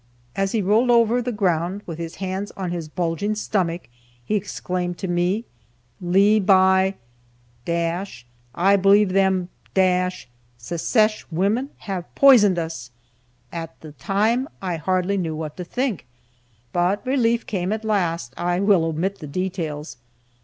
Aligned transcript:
As 0.35 0.53
he 0.53 0.63
rolled 0.63 0.89
over 0.89 1.21
the 1.21 1.31
ground 1.31 1.83
with 1.85 1.99
his 1.99 2.15
hands 2.15 2.49
on 2.57 2.71
his 2.71 2.87
bulging 2.89 3.35
stomach 3.35 3.83
he 4.25 4.33
exclaimed 4.33 4.97
to 4.97 5.07
me, 5.07 5.45
"Lee, 6.01 6.39
by, 6.39 6.95
I 8.55 8.75
believe 8.77 9.09
them 9.13 9.49
Secesh 10.57 11.25
wimmen 11.31 11.69
have 11.81 12.15
pizened 12.15 12.57
us!" 12.57 12.89
At 13.51 13.79
the 13.81 13.91
time 13.91 14.49
I 14.59 14.77
hardly 14.77 15.17
knew 15.17 15.35
what 15.35 15.55
to 15.57 15.63
think, 15.63 16.07
but 16.73 17.05
relief 17.05 17.45
came 17.45 17.71
at 17.71 17.85
last. 17.85 18.33
I 18.35 18.59
will 18.59 18.83
omit 18.85 19.19
the 19.19 19.27
details. 19.27 19.97